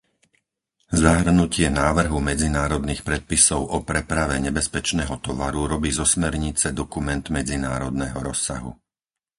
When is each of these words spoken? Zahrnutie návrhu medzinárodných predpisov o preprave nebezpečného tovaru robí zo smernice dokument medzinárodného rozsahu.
Zahrnutie 1.03 1.67
návrhu 1.81 2.17
medzinárodných 2.29 3.01
predpisov 3.09 3.61
o 3.75 3.85
preprave 3.89 4.35
nebezpečného 4.47 5.15
tovaru 5.25 5.61
robí 5.77 5.91
zo 5.99 6.05
smernice 6.13 6.67
dokument 6.79 7.25
medzinárodného 7.37 8.17
rozsahu. 8.29 8.71